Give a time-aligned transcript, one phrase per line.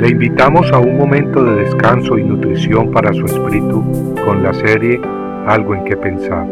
[0.00, 4.98] Le invitamos a un momento de descanso y nutrición para su espíritu con la serie
[5.46, 6.46] Algo en que pensar.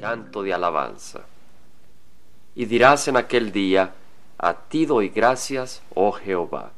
[0.00, 1.20] Canto de alabanza.
[2.54, 3.92] Y dirás en aquel día,
[4.38, 6.70] a ti doy gracias, oh Jehová.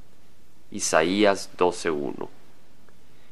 [0.73, 2.29] Isaías 12.1.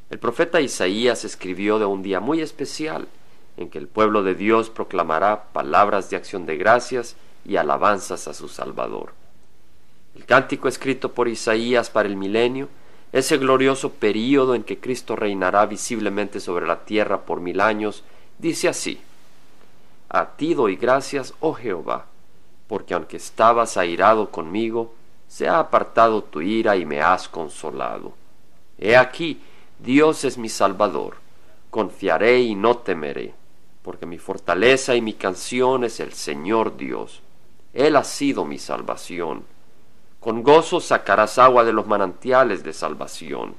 [0.09, 3.09] El profeta Isaías escribió de un día muy especial
[3.57, 7.15] en que el pueblo de Dios proclamará palabras de acción de gracias
[7.45, 9.13] y alabanzas a su Salvador.
[10.15, 12.69] El cántico escrito por Isaías para el milenio,
[13.11, 18.03] ese glorioso período en que Cristo reinará visiblemente sobre la tierra por mil años,
[18.37, 19.01] dice así,
[20.09, 22.05] A ti doy gracias, oh Jehová,
[22.67, 24.93] porque aunque estabas airado conmigo,
[25.27, 28.13] se ha apartado tu ira y me has consolado.
[28.77, 29.41] He aquí,
[29.79, 31.15] Dios es mi Salvador,
[31.69, 33.40] confiaré y no temeré
[33.83, 37.21] porque mi fortaleza y mi canción es el Señor Dios.
[37.73, 39.45] Él ha sido mi salvación.
[40.19, 43.55] Con gozo sacarás agua de los manantiales de salvación.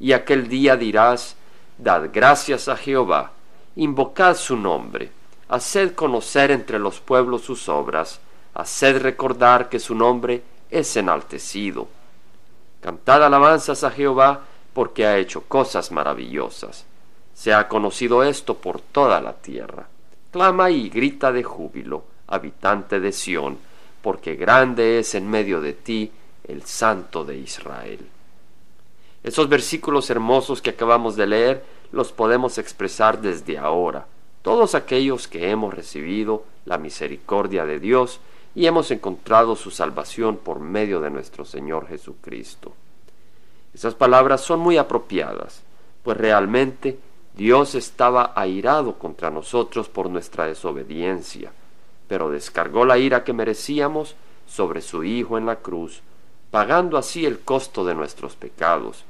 [0.00, 1.36] Y aquel día dirás,
[1.78, 3.32] Dad gracias a Jehová,
[3.76, 5.12] invocad su nombre,
[5.48, 8.20] haced conocer entre los pueblos sus obras,
[8.54, 11.86] haced recordar que su nombre es enaltecido.
[12.80, 16.86] Cantad alabanzas a Jehová, porque ha hecho cosas maravillosas
[17.40, 19.88] se ha conocido esto por toda la tierra.
[20.30, 23.56] Clama y grita de júbilo, habitante de Sión,
[24.02, 26.12] porque grande es en medio de ti
[26.46, 28.06] el Santo de Israel.
[29.22, 34.06] Esos versículos hermosos que acabamos de leer los podemos expresar desde ahora,
[34.42, 38.20] todos aquellos que hemos recibido la misericordia de Dios
[38.54, 42.74] y hemos encontrado su salvación por medio de nuestro Señor Jesucristo.
[43.72, 45.62] Esas palabras son muy apropiadas,
[46.02, 46.98] pues realmente
[47.34, 51.52] Dios estaba airado contra nosotros por nuestra desobediencia,
[52.08, 56.02] pero descargó la ira que merecíamos sobre su Hijo en la cruz,
[56.50, 59.04] pagando así el costo de nuestros pecados.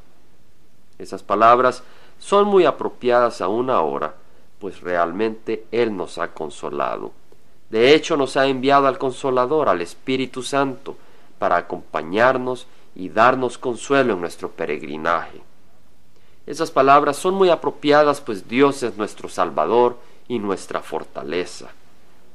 [0.99, 1.83] Esas palabras
[2.19, 4.15] son muy apropiadas aún ahora,
[4.59, 7.13] pues realmente Él nos ha consolado.
[7.71, 10.97] De hecho, nos ha enviado al Consolador, al Espíritu Santo,
[11.39, 15.41] para acompañarnos y darnos consuelo en nuestro peregrinaje.
[16.47, 19.97] Esas palabras son muy apropiadas, pues Dios es nuestro Salvador
[20.27, 21.71] y nuestra fortaleza.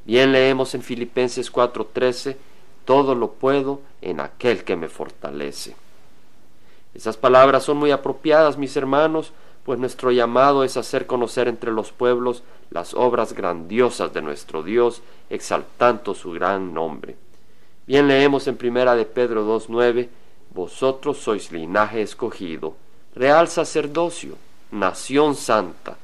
[0.06, 2.38] Bien leemos en Filipenses 4:13,
[2.86, 5.76] todo lo puedo en aquel que me fortalece.
[6.94, 9.34] Esas palabras son muy apropiadas, mis hermanos,
[9.66, 15.02] pues nuestro llamado es hacer conocer entre los pueblos las obras grandiosas de nuestro Dios,
[15.30, 17.18] exaltando su gran nombre.
[17.88, 20.10] Bien leemos en primera de Pedro 2:9,
[20.54, 22.76] vosotros sois linaje escogido,
[23.16, 24.36] real sacerdocio,
[24.72, 25.98] nación santa,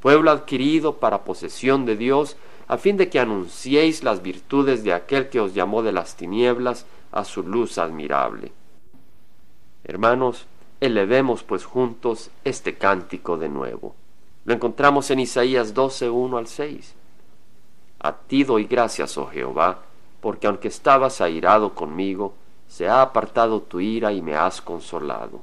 [0.00, 2.36] pueblo adquirido para posesión de Dios,
[2.66, 6.86] a fin de que anunciéis las virtudes de aquel que os llamó de las tinieblas
[7.12, 8.52] a su luz admirable.
[9.84, 10.46] Hermanos,
[10.80, 13.94] elevemos pues juntos este cántico de nuevo.
[14.46, 16.94] Lo encontramos en Isaías 12, 1 al 6.
[18.00, 19.80] A ti doy gracias, oh Jehová,
[20.20, 22.34] porque aunque estabas airado conmigo,
[22.66, 25.42] se ha apartado tu ira y me has consolado.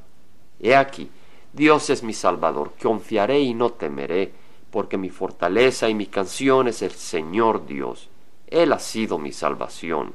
[0.62, 1.10] He aquí,
[1.54, 4.32] Dios es mi Salvador, confiaré y no temeré,
[4.70, 8.10] porque mi fortaleza y mi canción es el Señor Dios.
[8.48, 10.14] Él ha sido mi salvación.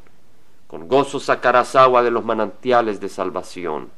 [0.66, 3.90] Con gozo sacarás agua de los manantiales de salvación.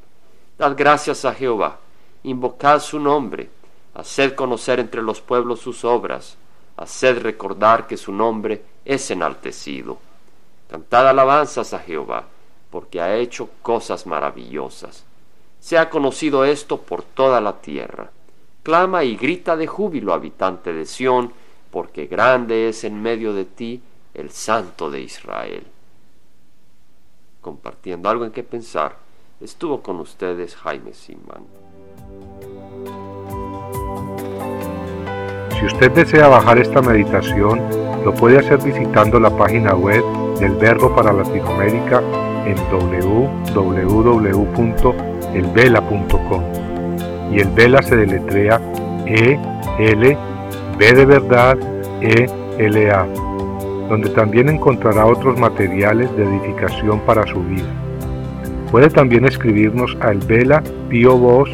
[0.59, 1.79] Dad gracias a Jehová,
[2.25, 3.51] invocad su nombre,
[3.95, 6.37] haced conocer entre los pueblos sus obras,
[6.77, 9.99] haced recordar que su nombre es enaltecido.
[10.69, 12.25] Cantad alabanzas a Jehová,
[12.71, 15.05] porque ha hecho cosas maravillosas.
[15.61, 18.11] Se ha conocido esto por toda la tierra.
[18.63, 21.33] Clama y grita de júbilo, habitante de Sión,
[21.71, 23.83] porque grande es en medio de ti
[24.15, 25.65] el Santo de Israel.
[27.41, 28.97] Compartiendo algo en qué pensar,
[29.41, 31.45] estuvo con ustedes Jaime Simán.
[35.59, 37.61] Si usted desea bajar esta meditación,
[38.05, 40.05] lo puede hacer visitando la página web
[40.39, 42.01] del Verbo para Latinoamérica
[42.47, 42.57] en
[45.33, 46.43] www.elvela.com.
[47.33, 48.61] Y el Vela se deletrea
[49.07, 49.39] E
[49.79, 50.17] L
[50.79, 51.59] B de verdad
[52.01, 52.27] E
[52.59, 53.07] L A,
[53.89, 57.69] donde también encontrará otros materiales de edificación para su vida.
[58.71, 61.51] Puede también escribirnos a El Vela Pio Box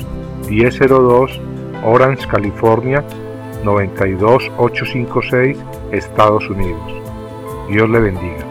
[0.49, 1.41] 1002
[1.85, 3.05] Orange, California
[3.65, 5.59] 92856,
[5.93, 6.93] Estados Unidos.
[7.69, 8.44] Dios le bendiga.